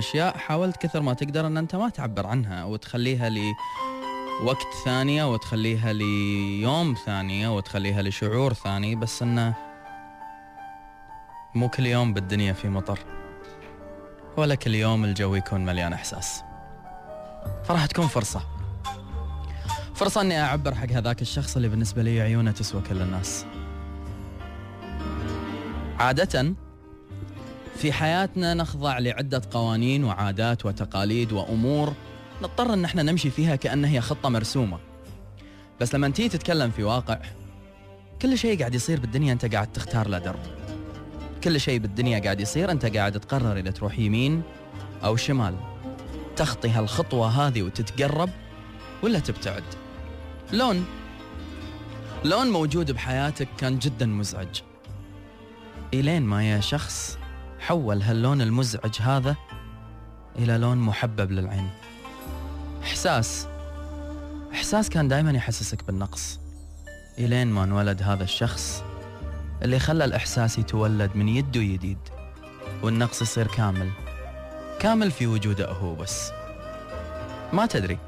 [0.00, 3.52] أشياء حاولت كثر ما تقدر إن أنت ما تعبر عنها وتخليها لي
[4.44, 9.54] وقت ثانية وتخليها ليوم ثانية وتخليها لشعور ثاني بس انه
[11.54, 12.98] مو كل يوم بالدنيا في مطر
[14.36, 16.42] ولا كل يوم الجو يكون مليان إحساس.
[17.64, 18.40] فراح تكون فرصة.
[19.94, 23.44] فرصة إني أعبر حق هذاك الشخص اللي بالنسبة لي عيونه تسوى كل الناس.
[25.98, 26.54] عادة
[27.80, 31.92] في حياتنا نخضع لعدة قوانين وعادات وتقاليد وأمور
[32.42, 34.78] نضطر إن إحنا نمشي فيها كأنها هي خطة مرسومة.
[35.80, 37.20] بس لما تيجي تتكلم في واقع
[38.22, 40.40] كل شيء قاعد يصير بالدنيا أنت قاعد تختار له درب.
[41.44, 44.42] كل شيء بالدنيا قاعد يصير أنت قاعد تقرر إذا تروح يمين
[45.04, 45.54] أو شمال.
[46.36, 48.30] تخطي هالخطوة هذه وتتقرب
[49.02, 49.64] ولا تبتعد؟
[50.52, 50.84] لون.
[52.24, 54.60] لون موجود بحياتك كان جدا مزعج.
[55.94, 57.19] إلين ما يا شخص
[57.60, 59.36] حول هاللون المزعج هذا
[60.38, 61.70] إلى لون محبب للعين.
[62.82, 63.46] إحساس.
[64.52, 66.40] إحساس كان دائما يحسسك بالنقص.
[67.18, 68.82] إلين ما انولد هذا الشخص
[69.62, 71.98] اللي خلى الإحساس يتولد من يده يديد
[72.82, 73.90] والنقص يصير كامل.
[74.80, 76.30] كامل في وجوده هو بس.
[77.52, 77.98] ما تدري.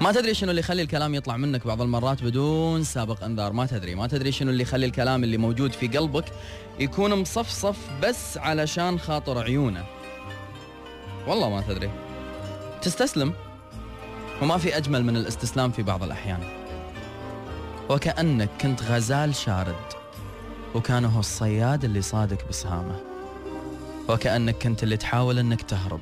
[0.00, 3.52] ما تدري شنو اللي يخلي الكلام يطلع منك بعض المرات بدون سابق أنذار.
[3.52, 6.24] ما تدري ما تدري شنو اللي يخلي الكلام اللي موجود في قلبك
[6.80, 9.84] يكون مصفصف بس علشان خاطر عيونه.
[11.26, 11.90] والله ما تدري.
[12.82, 13.32] تستسلم.
[14.42, 16.40] وما في أجمل من الاستسلام في بعض الأحيان.
[17.90, 19.74] وكأنك كنت غزال شارد
[20.74, 23.00] وكان هو الصياد اللي صادك بسهامه.
[24.08, 26.00] وكأنك كنت اللي تحاول إنك تهرب.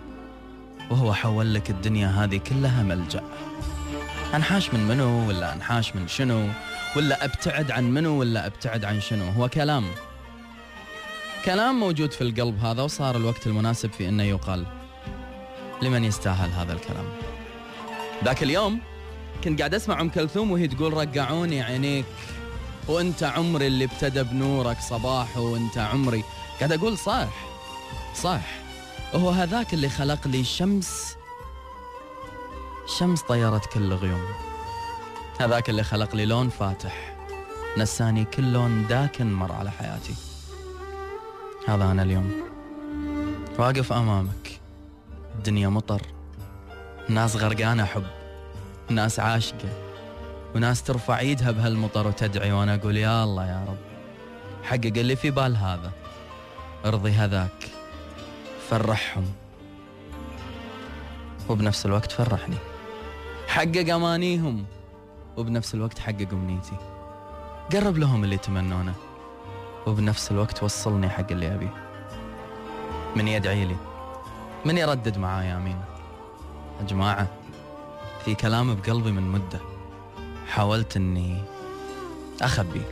[0.90, 3.22] وهو حول لك الدنيا هذه كلها ملجأ.
[4.34, 6.48] أنحاش من منو ولا أنحاش من شنو؟
[6.96, 9.84] ولا أبتعد عن منو ولا أبتعد عن شنو؟ هو كلام.
[11.44, 14.66] كلام موجود في القلب هذا وصار الوقت المناسب في إنه يقال.
[15.82, 17.04] لمن يستاهل هذا الكلام؟
[18.24, 18.80] ذاك اليوم
[19.44, 22.04] كنت قاعد أسمع أم كلثوم وهي تقول رقعوني عينيك
[22.88, 26.24] وأنت عمري اللي ابتدى بنورك صباح وأنت عمري.
[26.58, 27.28] قاعد أقول صح
[28.22, 28.63] صح.
[29.14, 31.16] هو هذاك اللي خلق لي شمس.
[32.98, 34.24] شمس طيرت كل الغيوم
[35.40, 37.16] هذاك اللي خلق لي لون فاتح.
[37.78, 40.14] نساني كل لون داكن مر على حياتي.
[41.68, 42.32] هذا أنا اليوم.
[43.58, 44.60] واقف أمامك.
[45.34, 46.02] الدنيا مطر.
[47.08, 48.06] ناس غرقانة حب.
[48.90, 49.68] ناس عاشقة.
[50.54, 53.78] وناس ترفع إيدها بهالمطر وتدعي وأنا أقول يا الله يا رب.
[54.62, 55.92] حقق اللي في بال هذا.
[56.84, 57.73] ارضي هذاك.
[58.70, 59.24] فرحهم.
[61.48, 62.56] وبنفس الوقت فرحني.
[63.48, 64.64] حقق أمانيهم.
[65.36, 66.76] وبنفس الوقت حقق أمنيتي.
[67.72, 68.94] قرب لهم اللي يتمنونه.
[69.86, 71.74] وبنفس الوقت وصلني حق اللي أبيه.
[73.16, 73.76] من يدعي لي.
[74.64, 75.80] من يردد معاي آمين.
[76.80, 77.26] يا جماعة
[78.24, 79.60] في كلام بقلبي من مدة.
[80.48, 81.42] حاولت إني
[82.42, 82.82] أخبي.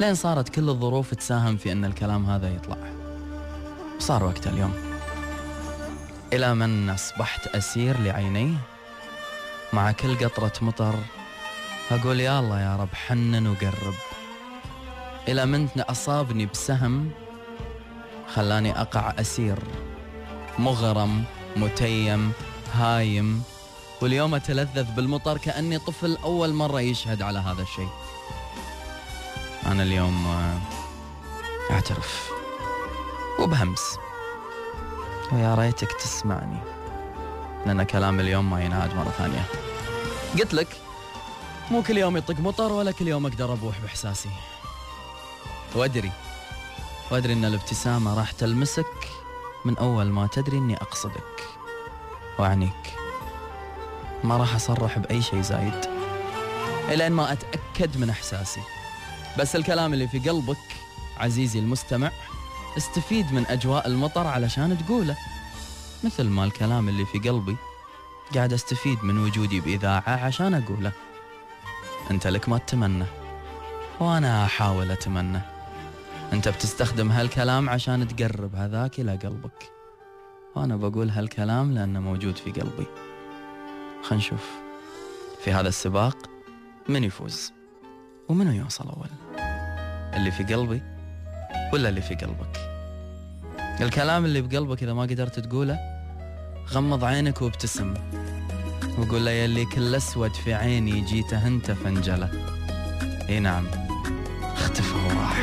[0.00, 3.01] لين صارت كل الظروف تساهم في إن الكلام هذا يطلع.
[4.02, 4.74] صار وقت اليوم.
[6.32, 8.54] إلى من أصبحت أسير لعينيه
[9.72, 10.94] مع كل قطرة مطر
[11.90, 13.94] أقول يا الله يا رب حنن وقرب.
[15.28, 17.10] إلى من أصابني بسهم
[18.34, 19.58] خلاني أقع أسير
[20.58, 21.24] مغرم
[21.56, 22.32] متيم
[22.74, 23.42] هايم
[24.00, 27.88] واليوم أتلذذ بالمطر كأني طفل أول مرة يشهد على هذا الشيء.
[29.66, 30.58] أنا اليوم آه،
[31.70, 32.41] أعترف.
[33.42, 33.98] وبهمس
[35.32, 36.58] ويا ريتك تسمعني.
[37.66, 39.44] لأن كلام اليوم ما ينعاد مرة ثانية.
[40.38, 40.68] قلت لك
[41.70, 44.28] مو كل يوم يطق مطر ولا كل يوم أقدر أبوح بإحساسي.
[45.74, 46.12] وأدري
[47.10, 49.08] وأدري أن الابتسامة راح تلمسك
[49.64, 51.42] من أول ما تدري أني أقصدك
[52.38, 52.94] وأعنيك.
[54.24, 55.86] ما راح أصرح بأي شيء زايد.
[56.88, 58.60] إلين ما أتأكد من إحساسي.
[59.38, 60.76] بس الكلام اللي في قلبك
[61.16, 62.10] عزيزي المستمع
[62.76, 65.16] استفيد من أجواء المطر علشان تقوله.
[66.04, 67.56] مثل ما الكلام اللي في قلبي.
[68.34, 70.92] قاعد أستفيد من وجودي بإذاعة عشان أقوله.
[72.10, 73.04] أنت لك ما تتمنى
[74.00, 75.40] وأنا أحاول أتمنى.
[76.32, 79.72] أنت بتستخدم هالكلام عشان تقرب هذاك إلى قلبك.
[80.56, 82.86] وأنا بقول هالكلام لأنه موجود في قلبي.
[84.02, 84.50] خلينا نشوف.
[85.44, 86.16] في هذا السباق
[86.88, 87.52] من يفوز؟
[88.28, 89.08] ومنو يوصل أول؟
[90.14, 90.82] اللي في قلبي؟
[91.72, 92.60] ولا اللي في قلبك.
[93.80, 95.78] الكلام اللي بقلبك إذا ما قدرت تقوله
[96.72, 97.94] غمض عينك وابتسم.
[98.98, 102.30] وقول له اللي كل أسود في عيني جيته أنت فنجله
[103.28, 103.66] إي نعم.
[104.42, 105.38] اختفى وراح.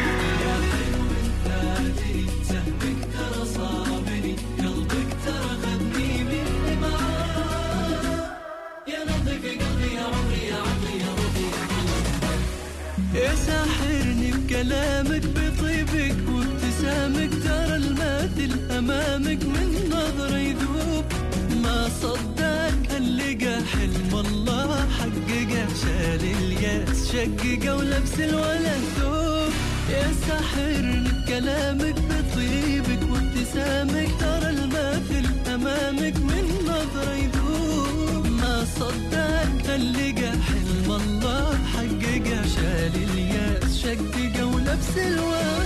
[13.13, 15.68] يا ساحرني بكلامك بطيب.
[18.89, 21.05] كلامك من نظرة يذوب.
[21.63, 24.87] ما صدق هاللقى حلم الله.
[24.97, 29.53] حققه شال الياس شققه ولبس الولا ثوب
[29.93, 34.09] يا ساحرني بكلامك بطيبك وابتسامك.
[34.19, 38.27] ترى الماثل أمامك من نظرة يذوب.
[38.41, 41.59] ما صدق هاللقى حلم الله.
[41.73, 45.58] حققه شال الياس شققه ولبس الولا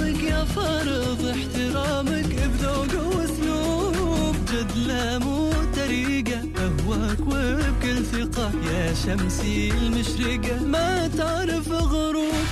[0.00, 4.36] غرامك يا فرض احترامك بذوق واسلوب.
[4.52, 8.52] جد لا مو طريقة أهواك وبكل ثقة.
[8.72, 12.44] يا شمسي المشرقة ما تعرف غروب.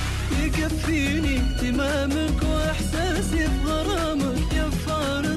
[0.44, 5.27] يكفيني اهتمامك وإحساسي في غرامك يا فرض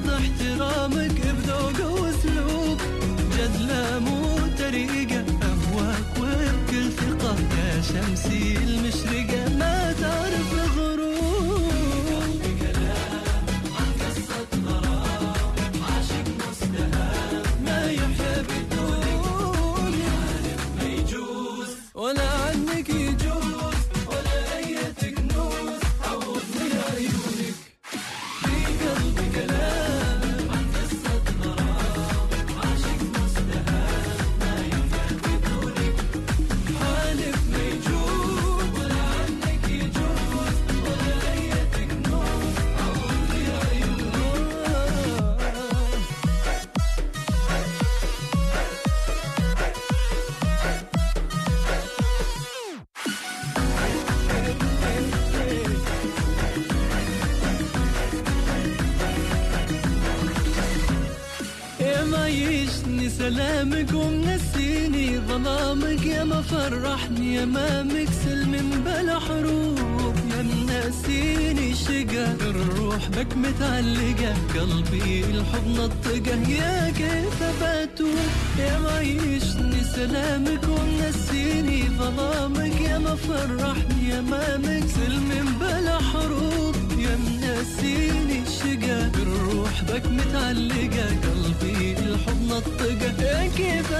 [63.17, 70.15] سلامك ومنسيني ظلامك يا ما فرحني امامك سلم بلا حروب.
[70.31, 74.33] يا منسيني شقا الروح بك متعلقة.
[74.55, 78.29] قلبي الحب نطقه يا كيف بتوب
[78.59, 82.81] يا ما يشني سلامك ومنسيني ظلامك.
[82.81, 86.75] يا ما فرحني امامك سلم بلا حروب.
[87.05, 91.07] يا منسيني شقا الروح بك متعلقة.
[91.25, 91.70] قلبي
[92.11, 93.91] الحب نطقه كيف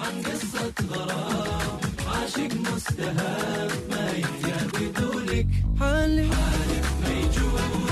[0.00, 5.46] عن قصة غرام عاشق مستهان ما يحيا بدونك.
[5.80, 7.90] حالف حالف ما يجوز